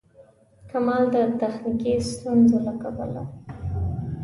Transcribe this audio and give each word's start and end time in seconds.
کمال 0.69 1.03
د 1.13 1.17
تخنیکي 1.39 1.93
ستونزو 2.11 2.57
له 2.67 2.73
کبله. 2.81 3.23